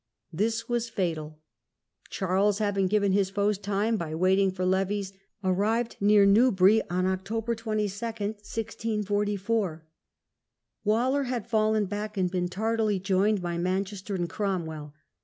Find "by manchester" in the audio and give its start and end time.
13.43-14.15